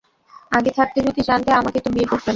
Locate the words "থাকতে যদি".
0.71-1.21